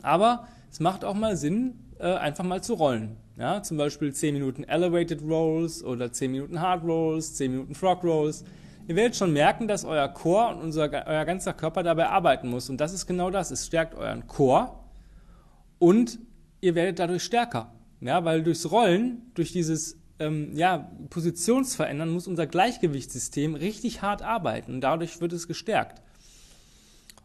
Aber 0.00 0.48
es 0.72 0.80
macht 0.80 1.04
auch 1.04 1.12
mal 1.12 1.36
Sinn, 1.36 1.74
äh, 1.98 2.04
einfach 2.04 2.44
mal 2.44 2.62
zu 2.62 2.72
rollen. 2.72 3.16
Ja, 3.36 3.62
zum 3.62 3.76
Beispiel 3.76 4.14
10 4.14 4.32
Minuten 4.32 4.64
Elevated 4.64 5.20
Rolls 5.20 5.84
oder 5.84 6.10
10 6.10 6.32
Minuten 6.32 6.58
Hard 6.58 6.84
Rolls, 6.84 7.34
10 7.34 7.50
Minuten 7.50 7.74
Frog 7.74 8.02
Rolls. 8.02 8.44
Ihr 8.88 8.94
werdet 8.94 9.16
schon 9.16 9.32
merken, 9.32 9.66
dass 9.66 9.84
euer 9.84 10.08
Core 10.08 10.54
und 10.54 10.62
unser, 10.62 10.90
euer 11.06 11.24
ganzer 11.24 11.52
Körper 11.52 11.82
dabei 11.82 12.08
arbeiten 12.08 12.48
muss. 12.48 12.70
Und 12.70 12.80
das 12.80 12.92
ist 12.92 13.06
genau 13.06 13.30
das. 13.30 13.50
Es 13.50 13.66
stärkt 13.66 13.94
euren 13.94 14.26
Core 14.28 14.72
und 15.78 16.18
ihr 16.60 16.74
werdet 16.74 16.98
dadurch 17.00 17.24
stärker. 17.24 17.72
Ja, 18.00 18.24
weil 18.24 18.42
durchs 18.42 18.70
Rollen, 18.70 19.22
durch 19.34 19.52
dieses 19.52 19.98
ähm, 20.18 20.54
ja, 20.54 20.90
Positionsverändern, 21.10 22.10
muss 22.10 22.28
unser 22.28 22.46
Gleichgewichtssystem 22.46 23.54
richtig 23.54 24.02
hart 24.02 24.22
arbeiten. 24.22 24.74
Und 24.74 24.80
dadurch 24.82 25.20
wird 25.20 25.32
es 25.32 25.48
gestärkt. 25.48 26.00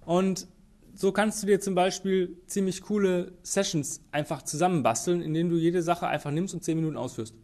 Und 0.05 0.47
so 0.95 1.11
kannst 1.11 1.43
du 1.43 1.47
dir 1.47 1.59
zum 1.59 1.75
Beispiel 1.75 2.37
ziemlich 2.47 2.81
coole 2.81 3.33
Sessions 3.43 4.01
einfach 4.11 4.41
zusammenbasteln, 4.41 5.21
indem 5.21 5.49
du 5.49 5.57
jede 5.57 5.83
Sache 5.83 6.07
einfach 6.07 6.31
nimmst 6.31 6.53
und 6.53 6.63
10 6.63 6.77
Minuten 6.77 6.97
ausführst. 6.97 7.35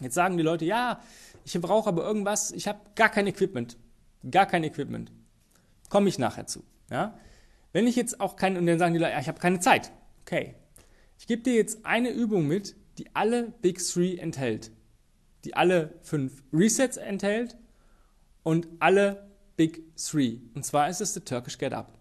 Jetzt 0.00 0.14
sagen 0.14 0.36
die 0.36 0.42
Leute, 0.42 0.64
ja, 0.64 1.00
ich 1.46 1.60
brauche 1.60 1.88
aber 1.88 2.02
irgendwas, 2.02 2.50
ich 2.50 2.66
habe 2.66 2.80
gar 2.96 3.08
kein 3.08 3.28
Equipment. 3.28 3.78
Gar 4.28 4.46
kein 4.46 4.64
Equipment. 4.64 5.12
Komme 5.88 6.08
ich 6.08 6.18
nachher 6.18 6.48
zu. 6.48 6.64
Ja? 6.90 7.16
Wenn 7.72 7.86
ich 7.86 7.94
jetzt 7.94 8.20
auch 8.20 8.34
kein, 8.34 8.56
und 8.56 8.66
dann 8.66 8.80
sagen 8.80 8.94
die 8.94 8.98
Leute, 8.98 9.12
ja, 9.12 9.20
ich 9.20 9.28
habe 9.28 9.38
keine 9.38 9.60
Zeit. 9.60 9.92
Okay. 10.22 10.56
Ich 11.20 11.28
gebe 11.28 11.42
dir 11.42 11.54
jetzt 11.54 11.86
eine 11.86 12.10
Übung 12.10 12.48
mit, 12.48 12.74
die 12.98 13.14
alle 13.14 13.52
Big 13.62 13.78
Three 13.78 14.16
enthält, 14.16 14.72
die 15.44 15.54
alle 15.54 15.94
fünf 16.02 16.42
Resets 16.52 16.96
enthält 16.96 17.56
und 18.42 18.66
alle 18.80 19.30
Big 19.56 19.96
Three. 19.96 20.40
Und 20.54 20.64
zwar 20.64 20.88
ist 20.88 21.00
es 21.00 21.14
der 21.14 21.24
Turkish 21.24 21.58
Get 21.58 21.72
Up. 21.72 21.96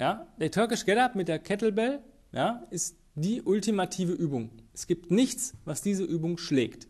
Ja, 0.00 0.28
der 0.38 0.52
Turkish 0.52 0.84
Get 0.84 0.98
Up 0.98 1.16
mit 1.16 1.26
der 1.26 1.40
Kettlebell 1.40 2.04
ja, 2.30 2.64
ist 2.70 2.96
die 3.16 3.42
ultimative 3.42 4.12
Übung. 4.12 4.50
Es 4.72 4.86
gibt 4.86 5.10
nichts, 5.10 5.54
was 5.64 5.82
diese 5.82 6.04
Übung 6.04 6.38
schlägt. 6.38 6.86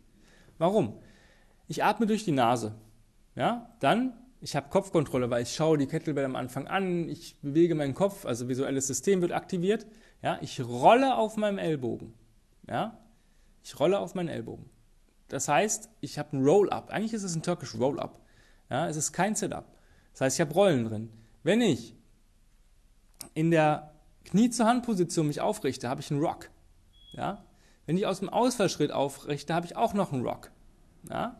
Warum? 0.59 0.99
Ich 1.69 1.83
atme 1.83 2.07
durch 2.07 2.25
die 2.25 2.31
Nase. 2.31 2.75
Ja, 3.35 3.69
dann, 3.79 4.13
ich 4.41 4.55
habe 4.55 4.69
Kopfkontrolle, 4.69 5.29
weil 5.29 5.43
ich 5.43 5.53
schaue 5.53 5.77
die 5.77 5.85
Kettlebell 5.85 6.25
am 6.25 6.35
Anfang 6.35 6.67
an, 6.67 7.07
ich 7.07 7.39
bewege 7.41 7.75
meinen 7.75 7.93
Kopf, 7.93 8.25
also 8.25 8.49
visuelles 8.49 8.87
System 8.87 9.21
wird 9.21 9.31
aktiviert. 9.31 9.85
Ja, 10.21 10.39
ich 10.41 10.59
rolle 10.59 11.15
auf 11.15 11.37
meinem 11.37 11.59
Ellbogen. 11.59 12.15
Ja, 12.67 12.97
ich 13.63 13.79
rolle 13.79 13.99
auf 13.99 14.15
meinen 14.15 14.29
Ellbogen. 14.29 14.69
Das 15.27 15.47
heißt, 15.47 15.89
ich 16.01 16.17
habe 16.17 16.35
ein 16.35 16.43
Roll-Up. 16.43 16.89
Eigentlich 16.89 17.13
ist 17.13 17.23
es 17.23 17.35
ein 17.35 17.43
Turkish 17.43 17.75
Roll-Up. 17.75 18.19
Ja, 18.71 18.87
es 18.87 18.97
ist 18.97 19.13
kein 19.13 19.35
Sit-Up. 19.35 19.77
Das 20.13 20.21
heißt, 20.21 20.37
ich 20.37 20.41
habe 20.41 20.53
Rollen 20.53 20.85
drin. 20.85 21.13
Wenn 21.43 21.61
ich 21.61 21.95
in 23.35 23.51
der 23.51 23.93
Knie 24.25 24.49
zur 24.49 24.65
Handposition 24.65 25.27
mich 25.27 25.39
aufrichte, 25.39 25.87
habe 25.87 26.01
ich 26.01 26.09
einen 26.09 26.19
Rock. 26.19 26.49
Ja? 27.11 27.45
Wenn 27.85 27.95
ich 27.95 28.07
aus 28.07 28.19
dem 28.19 28.29
Ausfallschritt 28.29 28.91
aufrichte, 28.91 29.53
habe 29.53 29.67
ich 29.67 29.75
auch 29.75 29.93
noch 29.93 30.11
einen 30.11 30.25
Rock. 30.25 30.51
Ja? 31.07 31.39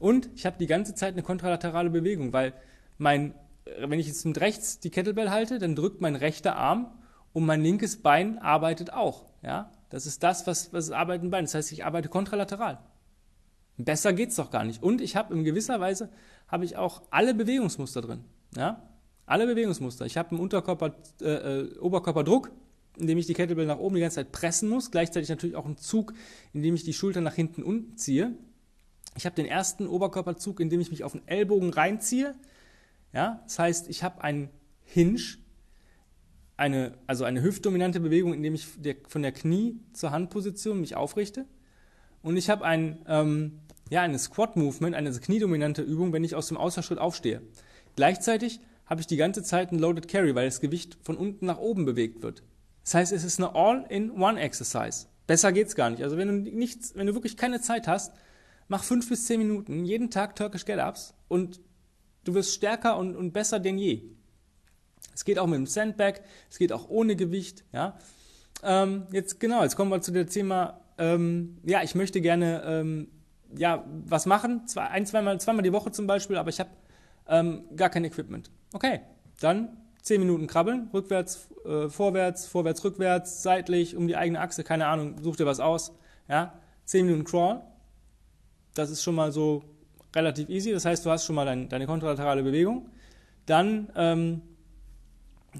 Und 0.00 0.30
ich 0.34 0.46
habe 0.46 0.56
die 0.58 0.66
ganze 0.66 0.94
Zeit 0.94 1.12
eine 1.12 1.22
kontralaterale 1.22 1.90
Bewegung, 1.90 2.32
weil 2.32 2.54
mein, 2.98 3.34
wenn 3.78 4.00
ich 4.00 4.08
jetzt 4.08 4.24
mit 4.24 4.40
rechts 4.40 4.80
die 4.80 4.90
Kettlebell 4.90 5.30
halte, 5.30 5.58
dann 5.58 5.76
drückt 5.76 6.00
mein 6.00 6.16
rechter 6.16 6.56
Arm 6.56 6.90
und 7.32 7.46
mein 7.46 7.62
linkes 7.62 8.02
Bein 8.02 8.38
arbeitet 8.38 8.92
auch. 8.92 9.26
Ja? 9.42 9.70
Das 9.90 10.06
ist 10.06 10.22
das, 10.22 10.46
was, 10.46 10.72
was 10.72 10.90
arbeiten 10.90 11.30
Bein. 11.30 11.44
Das 11.44 11.54
heißt, 11.54 11.70
ich 11.70 11.84
arbeite 11.84 12.08
kontralateral. 12.08 12.78
Besser 13.76 14.12
geht's 14.12 14.36
doch 14.36 14.50
gar 14.50 14.64
nicht. 14.64 14.82
Und 14.82 15.00
ich 15.00 15.16
habe 15.16 15.34
in 15.34 15.44
gewisser 15.44 15.80
Weise 15.80 16.10
habe 16.48 16.64
ich 16.64 16.76
auch 16.76 17.02
alle 17.10 17.34
Bewegungsmuster 17.34 18.00
drin. 18.00 18.24
Ja? 18.56 18.82
Alle 19.26 19.46
Bewegungsmuster. 19.46 20.06
Ich 20.06 20.16
habe 20.16 20.30
einen 20.30 20.40
Unterkörper, 20.40 20.94
äh, 21.20 21.60
äh, 21.60 21.78
Oberkörperdruck, 21.78 22.50
indem 22.96 23.18
ich 23.18 23.26
die 23.26 23.34
Kettlebell 23.34 23.66
nach 23.66 23.78
oben 23.78 23.96
die 23.96 24.00
ganze 24.00 24.16
Zeit 24.16 24.32
pressen 24.32 24.68
muss. 24.68 24.90
Gleichzeitig 24.90 25.28
natürlich 25.28 25.56
auch 25.56 25.66
einen 25.66 25.76
Zug, 25.76 26.14
indem 26.54 26.74
ich 26.74 26.84
die 26.84 26.94
Schulter 26.94 27.20
nach 27.20 27.34
hinten 27.34 27.62
unten 27.62 27.96
ziehe. 27.96 28.34
Ich 29.16 29.26
habe 29.26 29.36
den 29.36 29.46
ersten 29.46 29.86
Oberkörperzug, 29.86 30.60
indem 30.60 30.80
ich 30.80 30.90
mich 30.90 31.04
auf 31.04 31.12
den 31.12 31.26
Ellbogen 31.26 31.72
reinziehe. 31.72 32.34
Ja, 33.12 33.42
das 33.44 33.58
heißt, 33.58 33.88
ich 33.88 34.02
habe 34.02 34.22
einen 34.22 34.50
Hinge, 34.82 35.20
eine, 36.56 36.98
also 37.06 37.24
eine 37.24 37.42
hüftdominante 37.42 38.00
Bewegung, 38.00 38.34
indem 38.34 38.54
ich 38.54 38.66
der, 38.76 38.96
von 39.08 39.22
der 39.22 39.32
Knie 39.32 39.80
zur 39.92 40.10
Handposition 40.12 40.80
mich 40.80 40.94
aufrichte. 40.94 41.46
Und 42.22 42.36
ich 42.36 42.50
habe 42.50 42.64
ein, 42.64 43.04
ähm, 43.08 43.60
ja, 43.88 44.02
eine 44.02 44.18
Squat-Movement, 44.18 44.94
eine 44.94 45.10
kniedominante 45.10 45.82
Übung, 45.82 46.12
wenn 46.12 46.22
ich 46.22 46.34
aus 46.34 46.48
dem 46.48 46.56
Ausfallschritt 46.56 46.98
aufstehe. 46.98 47.42
Gleichzeitig 47.96 48.60
habe 48.86 49.00
ich 49.00 49.06
die 49.06 49.16
ganze 49.16 49.42
Zeit 49.42 49.72
ein 49.72 49.78
Loaded 49.78 50.08
Carry, 50.08 50.34
weil 50.34 50.46
das 50.46 50.60
Gewicht 50.60 50.98
von 51.02 51.16
unten 51.16 51.46
nach 51.46 51.58
oben 51.58 51.84
bewegt 51.84 52.22
wird. 52.22 52.42
Das 52.84 52.94
heißt, 52.94 53.12
es 53.12 53.24
ist 53.24 53.38
eine 53.38 53.54
All-in-One-Exercise. 53.54 55.06
Besser 55.26 55.52
geht's 55.52 55.76
gar 55.76 55.90
nicht. 55.90 56.02
Also 56.02 56.16
wenn 56.16 56.28
du 56.28 56.50
nichts, 56.50 56.94
wenn 56.96 57.06
du 57.06 57.14
wirklich 57.14 57.36
keine 57.36 57.60
Zeit 57.60 57.86
hast, 57.86 58.12
mach 58.70 58.84
fünf 58.84 59.08
bis 59.08 59.26
zehn 59.26 59.38
Minuten 59.38 59.84
jeden 59.84 60.10
Tag 60.10 60.36
Turkish 60.36 60.64
Get-Ups 60.64 61.12
und 61.28 61.60
du 62.24 62.34
wirst 62.34 62.54
stärker 62.54 62.96
und, 62.96 63.16
und 63.16 63.32
besser 63.32 63.58
denn 63.58 63.76
je. 63.76 64.02
Es 65.12 65.24
geht 65.24 65.38
auch 65.38 65.46
mit 65.46 65.56
dem 65.56 65.66
Sandbag, 65.66 66.20
es 66.48 66.58
geht 66.58 66.72
auch 66.72 66.88
ohne 66.88 67.16
Gewicht. 67.16 67.64
Ja, 67.72 67.98
ähm, 68.62 69.06
jetzt 69.12 69.40
genau, 69.40 69.62
jetzt 69.62 69.76
kommen 69.76 69.90
wir 69.90 70.00
zu 70.00 70.12
dem 70.12 70.28
Thema. 70.28 70.80
Ähm, 70.98 71.58
ja, 71.64 71.82
ich 71.82 71.94
möchte 71.94 72.20
gerne 72.20 72.62
ähm, 72.64 73.08
ja 73.56 73.84
was 74.06 74.26
machen, 74.26 74.66
zwei, 74.68 74.84
ein, 74.84 75.04
zweimal, 75.04 75.40
zweimal 75.40 75.62
die 75.62 75.72
Woche 75.72 75.90
zum 75.90 76.06
Beispiel, 76.06 76.36
aber 76.36 76.50
ich 76.50 76.60
habe 76.60 76.70
ähm, 77.26 77.64
gar 77.74 77.90
kein 77.90 78.04
Equipment. 78.04 78.50
Okay, 78.72 79.00
dann 79.40 79.76
10 80.02 80.20
Minuten 80.20 80.46
krabbeln, 80.46 80.90
rückwärts, 80.94 81.48
äh, 81.64 81.88
vorwärts, 81.88 82.46
vorwärts, 82.46 82.84
rückwärts, 82.84 83.42
seitlich, 83.42 83.96
um 83.96 84.06
die 84.06 84.16
eigene 84.16 84.40
Achse, 84.40 84.62
keine 84.62 84.86
Ahnung, 84.86 85.16
such 85.22 85.36
dir 85.36 85.46
was 85.46 85.58
aus. 85.58 85.92
Ja, 86.28 86.52
10 86.84 87.06
Minuten 87.06 87.24
Crawl, 87.24 87.62
das 88.74 88.90
ist 88.90 89.02
schon 89.02 89.14
mal 89.14 89.32
so 89.32 89.62
relativ 90.14 90.48
easy, 90.48 90.72
das 90.72 90.84
heißt, 90.84 91.04
du 91.04 91.10
hast 91.10 91.24
schon 91.24 91.36
mal 91.36 91.44
dein, 91.44 91.68
deine 91.68 91.86
kontralaterale 91.86 92.42
Bewegung. 92.42 92.88
Dann 93.46 93.90
ähm, 93.96 94.42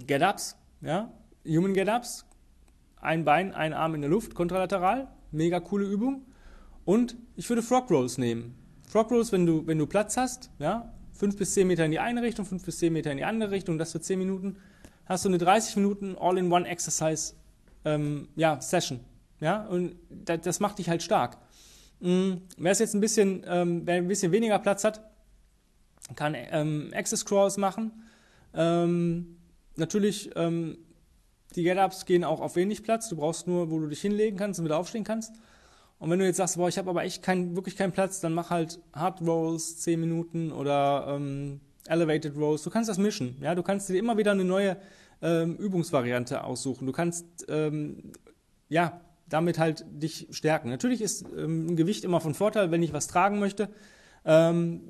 Get-Ups, 0.06 0.56
ja, 0.80 1.12
Human 1.46 1.74
Get-Ups, 1.74 2.26
ein 3.00 3.24
Bein, 3.24 3.54
ein 3.54 3.72
Arm 3.72 3.94
in 3.94 4.00
der 4.02 4.10
Luft, 4.10 4.34
kontralateral, 4.34 5.08
mega 5.30 5.60
coole 5.60 5.86
Übung. 5.86 6.26
Und 6.84 7.16
ich 7.36 7.48
würde 7.48 7.62
Frog 7.62 7.90
Rolls 7.90 8.18
nehmen. 8.18 8.56
Frog 8.88 9.10
Rolls, 9.10 9.32
wenn 9.32 9.46
du, 9.46 9.66
wenn 9.66 9.78
du 9.78 9.86
Platz 9.86 10.16
hast, 10.16 10.50
ja, 10.58 10.92
5 11.12 11.36
bis 11.36 11.54
10 11.54 11.66
Meter 11.66 11.84
in 11.84 11.90
die 11.90 11.98
eine 11.98 12.22
Richtung, 12.22 12.44
5 12.44 12.64
bis 12.64 12.78
10 12.78 12.92
Meter 12.92 13.10
in 13.10 13.18
die 13.18 13.24
andere 13.24 13.50
Richtung, 13.50 13.78
das 13.78 13.92
für 13.92 14.00
10 14.00 14.18
Minuten, 14.18 14.56
hast 15.06 15.24
du 15.24 15.28
eine 15.28 15.38
30 15.38 15.76
Minuten 15.76 16.16
All-in-One-Exercise 16.18 17.34
ähm, 17.84 18.28
ja, 18.36 18.60
Session. 18.60 19.00
Ja, 19.40 19.66
und 19.66 19.96
das, 20.08 20.40
das 20.42 20.60
macht 20.60 20.78
dich 20.78 20.88
halt 20.88 21.02
stark. 21.02 21.38
Mhm. 22.00 22.42
Wer 22.56 22.72
es 22.72 22.78
jetzt 22.78 22.94
ein 22.94 23.00
bisschen, 23.00 23.44
ähm, 23.46 23.82
wer 23.84 23.96
ein 23.96 24.08
bisschen 24.08 24.32
weniger 24.32 24.58
Platz 24.58 24.84
hat, 24.84 25.02
kann 26.16 26.34
ähm, 26.34 26.90
Access 26.94 27.24
Crawls 27.24 27.56
machen. 27.56 27.92
Ähm, 28.54 29.36
natürlich, 29.76 30.30
ähm, 30.34 30.78
die 31.54 31.62
Get-Ups 31.62 32.06
gehen 32.06 32.24
auch 32.24 32.40
auf 32.40 32.56
wenig 32.56 32.82
Platz. 32.82 33.08
Du 33.08 33.16
brauchst 33.16 33.46
nur, 33.46 33.70
wo 33.70 33.78
du 33.78 33.88
dich 33.88 34.00
hinlegen 34.00 34.36
kannst 34.36 34.58
und 34.58 34.64
wieder 34.64 34.78
aufstehen 34.78 35.04
kannst. 35.04 35.34
Und 35.98 36.10
wenn 36.10 36.18
du 36.18 36.24
jetzt 36.24 36.38
sagst, 36.38 36.56
boah, 36.56 36.68
ich 36.68 36.78
habe 36.78 36.88
aber 36.88 37.04
echt 37.04 37.22
kein, 37.22 37.54
wirklich 37.56 37.76
keinen 37.76 37.92
Platz, 37.92 38.20
dann 38.20 38.32
mach 38.32 38.50
halt 38.50 38.80
Hard 38.94 39.20
Rolls 39.20 39.78
10 39.80 40.00
Minuten 40.00 40.50
oder 40.50 41.06
ähm, 41.08 41.60
Elevated 41.86 42.36
Rolls. 42.36 42.62
Du 42.62 42.70
kannst 42.70 42.88
das 42.88 42.96
mischen. 42.96 43.36
Ja, 43.42 43.54
du 43.54 43.62
kannst 43.62 43.88
dir 43.88 43.98
immer 43.98 44.16
wieder 44.16 44.30
eine 44.30 44.44
neue 44.44 44.78
ähm, 45.20 45.56
Übungsvariante 45.56 46.42
aussuchen. 46.42 46.86
Du 46.86 46.92
kannst 46.92 47.26
ähm, 47.48 48.12
ja 48.68 49.00
damit 49.30 49.58
halt 49.58 49.86
dich 49.90 50.28
stärken. 50.30 50.68
Natürlich 50.68 51.00
ist 51.00 51.24
ähm, 51.36 51.68
ein 51.68 51.76
Gewicht 51.76 52.04
immer 52.04 52.20
von 52.20 52.34
Vorteil, 52.34 52.70
wenn 52.70 52.82
ich 52.82 52.92
was 52.92 53.08
tragen 53.08 53.38
möchte. 53.38 53.70
Ähm, 54.24 54.82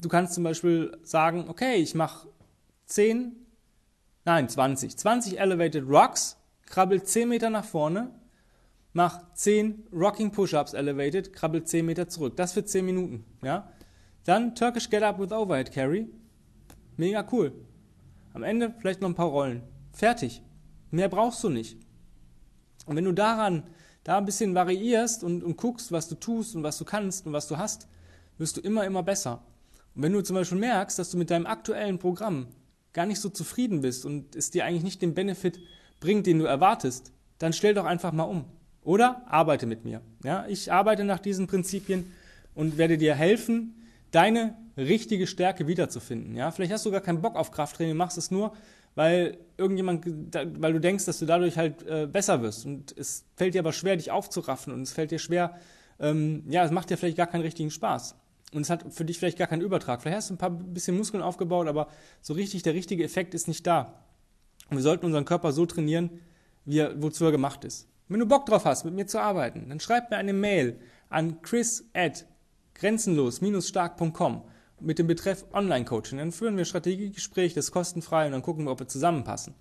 du 0.00 0.08
kannst 0.08 0.32
zum 0.32 0.44
Beispiel 0.44 0.96
sagen, 1.02 1.44
okay, 1.48 1.74
ich 1.74 1.94
mache 1.94 2.28
10, 2.86 3.36
nein 4.24 4.48
20, 4.48 4.96
20 4.96 5.38
Elevated 5.38 5.84
Rocks, 5.86 6.38
krabbel 6.64 7.02
10 7.02 7.28
Meter 7.28 7.50
nach 7.50 7.64
vorne 7.64 8.10
mach 8.92 9.32
10 9.34 9.86
Rocking 9.92 10.32
Push-Ups 10.32 10.74
elevated, 10.74 11.32
krabbel 11.32 11.64
10 11.64 11.86
Meter 11.86 12.08
zurück. 12.08 12.36
Das 12.36 12.52
für 12.52 12.64
10 12.64 12.84
Minuten. 12.84 13.24
Ja? 13.42 13.72
Dann 14.24 14.54
Turkish 14.54 14.90
Get 14.90 15.02
Up 15.02 15.18
with 15.18 15.32
Overhead 15.32 15.72
Carry. 15.72 16.08
Mega 16.96 17.26
cool. 17.32 17.52
Am 18.32 18.42
Ende 18.42 18.74
vielleicht 18.78 19.00
noch 19.00 19.08
ein 19.08 19.14
paar 19.14 19.28
Rollen. 19.28 19.62
Fertig. 19.92 20.42
Mehr 20.90 21.08
brauchst 21.08 21.42
du 21.42 21.48
nicht. 21.48 21.78
Und 22.86 22.96
wenn 22.96 23.04
du 23.04 23.12
daran 23.12 23.64
da 24.04 24.18
ein 24.18 24.24
bisschen 24.24 24.54
variierst 24.54 25.24
und, 25.24 25.42
und 25.42 25.56
guckst, 25.56 25.92
was 25.92 26.08
du 26.08 26.14
tust 26.14 26.56
und 26.56 26.62
was 26.62 26.78
du 26.78 26.84
kannst 26.84 27.26
und 27.26 27.32
was 27.32 27.48
du 27.48 27.58
hast, 27.58 27.86
wirst 28.38 28.56
du 28.56 28.60
immer, 28.60 28.84
immer 28.84 29.02
besser. 29.02 29.42
Und 29.94 30.02
wenn 30.02 30.12
du 30.12 30.22
zum 30.22 30.36
Beispiel 30.36 30.58
merkst, 30.58 30.98
dass 30.98 31.10
du 31.10 31.18
mit 31.18 31.30
deinem 31.30 31.46
aktuellen 31.46 31.98
Programm 31.98 32.46
gar 32.92 33.06
nicht 33.06 33.20
so 33.20 33.28
zufrieden 33.28 33.82
bist 33.82 34.04
und 34.04 34.34
es 34.34 34.50
dir 34.50 34.64
eigentlich 34.64 34.82
nicht 34.84 35.02
den 35.02 35.14
Benefit 35.14 35.60
bringt, 36.00 36.26
den 36.26 36.38
du 36.38 36.44
erwartest, 36.44 37.12
dann 37.38 37.52
stell 37.52 37.74
doch 37.74 37.84
einfach 37.84 38.12
mal 38.12 38.24
um. 38.24 38.44
Oder 38.82 39.22
arbeite 39.26 39.66
mit 39.66 39.84
mir. 39.84 40.00
Ja, 40.24 40.46
ich 40.48 40.72
arbeite 40.72 41.04
nach 41.04 41.18
diesen 41.18 41.46
Prinzipien 41.46 42.10
und 42.54 42.78
werde 42.78 42.98
dir 42.98 43.14
helfen, 43.14 43.74
deine 44.10 44.54
richtige 44.76 45.26
Stärke 45.26 45.66
wiederzufinden. 45.66 46.34
Ja, 46.34 46.50
vielleicht 46.50 46.72
hast 46.72 46.86
du 46.86 46.90
gar 46.90 47.00
keinen 47.00 47.20
Bock 47.20 47.36
auf 47.36 47.50
Krafttraining, 47.50 47.96
machst 47.96 48.18
es 48.18 48.30
nur, 48.30 48.52
weil 48.94 49.38
irgendjemand, 49.56 50.04
weil 50.60 50.72
du 50.72 50.80
denkst, 50.80 51.04
dass 51.04 51.18
du 51.18 51.26
dadurch 51.26 51.56
halt 51.56 51.86
äh, 51.86 52.06
besser 52.06 52.42
wirst. 52.42 52.66
Und 52.66 52.96
es 52.96 53.24
fällt 53.36 53.54
dir 53.54 53.60
aber 53.60 53.72
schwer, 53.72 53.96
dich 53.96 54.10
aufzuraffen 54.10 54.72
und 54.72 54.82
es 54.82 54.92
fällt 54.92 55.10
dir 55.10 55.18
schwer, 55.18 55.56
ähm, 55.98 56.44
ja, 56.48 56.64
es 56.64 56.70
macht 56.70 56.90
dir 56.90 56.96
vielleicht 56.96 57.16
gar 57.16 57.26
keinen 57.26 57.42
richtigen 57.42 57.70
Spaß. 57.70 58.16
Und 58.52 58.62
es 58.62 58.70
hat 58.70 58.92
für 58.92 59.04
dich 59.04 59.18
vielleicht 59.18 59.38
gar 59.38 59.46
keinen 59.46 59.62
Übertrag. 59.62 60.02
Vielleicht 60.02 60.16
hast 60.16 60.30
du 60.30 60.34
ein 60.34 60.38
paar 60.38 60.50
bisschen 60.50 60.96
Muskeln 60.96 61.22
aufgebaut, 61.22 61.68
aber 61.68 61.88
so 62.20 62.34
richtig 62.34 62.62
der 62.62 62.74
richtige 62.74 63.04
Effekt 63.04 63.34
ist 63.34 63.46
nicht 63.46 63.66
da. 63.66 64.02
Und 64.70 64.76
wir 64.76 64.82
sollten 64.82 65.06
unseren 65.06 65.24
Körper 65.24 65.52
so 65.52 65.66
trainieren, 65.66 66.10
wie 66.64 66.78
er, 66.78 67.00
wozu 67.00 67.24
er 67.24 67.32
gemacht 67.32 67.64
ist. 67.64 67.88
Wenn 68.08 68.20
du 68.20 68.26
Bock 68.26 68.46
drauf 68.46 68.64
hast, 68.64 68.84
mit 68.84 68.94
mir 68.94 69.06
zu 69.06 69.20
arbeiten, 69.20 69.68
dann 69.68 69.78
schreib 69.78 70.10
mir 70.10 70.16
eine 70.16 70.32
Mail 70.32 70.80
an 71.10 71.42
chris 71.42 71.84
at 71.94 72.26
grenzenlos-stark.com 72.74 74.42
mit 74.80 74.98
dem 74.98 75.06
Betreff 75.06 75.44
Online-Coaching. 75.52 76.18
Dann 76.18 76.32
führen 76.32 76.56
wir 76.56 76.62
ein 76.62 76.66
Strategiegespräch, 76.66 77.54
das 77.54 77.66
ist 77.66 77.72
kostenfrei 77.72 78.26
und 78.26 78.32
dann 78.32 78.42
gucken 78.42 78.64
wir, 78.64 78.70
ob 78.70 78.80
wir 78.80 78.88
zusammenpassen. 78.88 79.54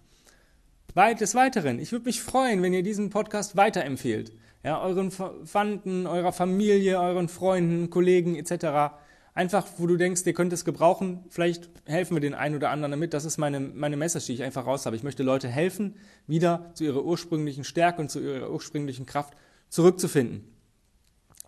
Des 0.96 1.36
Weiteren, 1.36 1.80
ich 1.80 1.92
würde 1.92 2.06
mich 2.06 2.22
freuen, 2.22 2.62
wenn 2.62 2.74
ihr 2.74 2.84
diesen 2.84 3.10
Podcast 3.10 3.56
weiterempfehlt. 3.56 4.34
Ja, 4.64 4.82
euren 4.82 5.12
Verwandten, 5.12 6.08
eurer 6.08 6.34
Familie, 6.34 7.00
euren 7.00 7.30
Freunden, 7.30 7.90
Kollegen 7.90 8.36
etc. 8.36 8.96
einfach, 9.34 9.66
wo 9.78 9.88
du 9.88 9.96
denkst, 9.96 10.24
ihr 10.26 10.34
könnt 10.34 10.52
es 10.52 10.66
gebrauchen, 10.66 11.24
vielleicht 11.30 11.70
helfen 11.86 12.16
wir 12.16 12.22
den 12.22 12.34
einen 12.34 12.56
oder 12.56 12.72
anderen 12.72 12.92
damit. 12.92 13.14
Das 13.14 13.24
ist 13.24 13.38
meine, 13.38 13.60
meine 13.60 13.96
Message, 13.98 14.26
die 14.26 14.34
ich 14.34 14.44
einfach 14.44 14.66
raus 14.66 14.86
habe. 14.86 14.96
Ich 14.96 15.04
möchte 15.04 15.24
Leute 15.24 15.48
helfen, 15.48 15.96
wieder 16.28 16.72
zu 16.74 16.84
ihrer 16.84 17.06
ursprünglichen 17.06 17.64
Stärke 17.64 18.02
und 18.02 18.10
zu 18.10 18.20
ihrer 18.20 18.52
ursprünglichen 18.52 19.06
Kraft 19.06 19.36
zurückzufinden. 19.70 20.59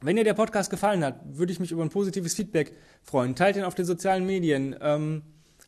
Wenn 0.04 0.16
dir 0.16 0.24
der 0.24 0.34
Podcast 0.34 0.72
gefallen 0.72 1.04
hat, 1.06 1.20
würde 1.26 1.52
ich 1.52 1.60
mich 1.60 1.72
über 1.72 1.84
ein 1.84 1.90
positives 1.90 2.34
Feedback 2.34 2.74
freuen. 3.04 3.36
Teilt 3.36 3.56
ihn 3.56 3.64
auf 3.64 3.76
den 3.76 3.86
sozialen 3.86 4.26
Medien. 4.26 4.76
Ähm, 4.82 5.22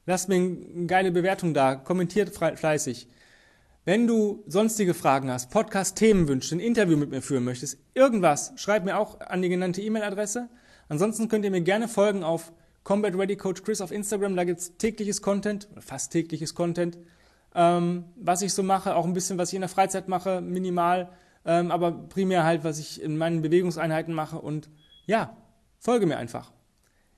lasst 0.08 0.28
mir 0.28 0.36
eine 0.36 0.88
geile 0.88 1.12
Bewertung 1.12 1.54
da. 1.54 1.76
Kommentiert 1.76 2.36
fleißig. 2.36 3.08
Wenn 3.86 4.08
du 4.08 4.44
sonstige 4.48 4.96
Fragen 4.96 5.30
hast, 5.30 5.52
Podcast-Themen 5.52 6.28
wünschst, 6.28 6.52
ein 6.52 6.60
Interview 6.60 6.98
mit 6.98 7.12
mir 7.12 7.22
führen 7.22 7.44
möchtest, 7.44 7.78
irgendwas, 7.94 8.54
schreib 8.56 8.86
mir 8.86 8.98
auch 8.98 9.20
an 9.20 9.42
die 9.44 9.50
genannte 9.50 9.82
E-Mail-Adresse. 9.82 10.50
Ansonsten 10.90 11.28
könnt 11.28 11.46
ihr 11.46 11.52
mir 11.52 11.62
gerne 11.62 11.88
folgen 11.88 12.24
auf 12.24 12.54
Combat 12.84 13.16
Ready 13.16 13.36
Coach 13.36 13.62
Chris 13.62 13.82
auf 13.82 13.92
Instagram. 13.92 14.36
Da 14.36 14.46
gibt's 14.46 14.78
tägliches 14.78 15.22
Content, 15.22 15.68
fast 15.80 16.12
tägliches 16.12 16.56
Content, 16.56 16.98
ähm, 17.54 18.06
was 18.16 18.42
ich 18.42 18.54
so 18.54 18.64
mache, 18.64 18.96
auch 18.96 19.06
ein 19.06 19.14
bisschen, 19.14 19.38
was 19.38 19.50
ich 19.50 19.56
in 19.56 19.62
der 19.62 19.70
Freizeit 19.70 20.08
mache, 20.08 20.42
minimal 20.42 21.10
ähm, 21.46 21.72
aber 21.72 21.92
primär 21.92 22.44
halt, 22.44 22.64
was 22.64 22.80
ich 22.80 23.02
in 23.02 23.18
meinen 23.18 23.42
Bewegungseinheiten 23.42 24.14
mache 24.14 24.40
und 24.40 24.70
ja, 25.06 25.36
folge 25.80 26.06
mir 26.06 26.18
einfach. 26.18 26.52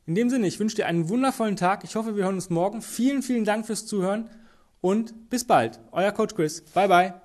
In 0.05 0.15
dem 0.15 0.29
Sinne, 0.29 0.47
ich 0.47 0.59
wünsche 0.59 0.75
dir 0.75 0.85
einen 0.85 1.09
wundervollen 1.09 1.55
Tag. 1.55 1.83
Ich 1.83 1.95
hoffe, 1.95 2.15
wir 2.15 2.25
hören 2.25 2.35
uns 2.35 2.49
morgen. 2.49 2.81
Vielen, 2.81 3.23
vielen 3.23 3.45
Dank 3.45 3.65
fürs 3.65 3.87
Zuhören 3.87 4.29
und 4.81 5.29
bis 5.29 5.45
bald. 5.45 5.79
Euer 5.91 6.11
Coach 6.11 6.35
Chris. 6.35 6.61
Bye, 6.73 6.87
bye. 6.87 7.24